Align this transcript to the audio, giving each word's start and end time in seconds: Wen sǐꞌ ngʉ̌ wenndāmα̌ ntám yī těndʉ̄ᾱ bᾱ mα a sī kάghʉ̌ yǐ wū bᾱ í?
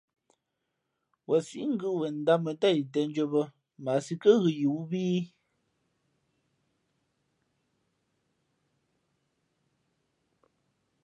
Wen 1.27 1.41
sǐꞌ 1.47 1.65
ngʉ̌ 1.73 1.89
wenndāmα̌ 1.99 2.51
ntám 2.55 2.73
yī 2.77 2.85
těndʉ̄ᾱ 2.93 3.25
bᾱ 3.33 3.43
mα 3.83 3.91
a 3.97 4.03
sī 4.05 4.15
kάghʉ̌ 4.23 4.53
yǐ 4.57 4.67
wū 4.73 4.81
bᾱ 4.89 5.01
í? 5.15 5.15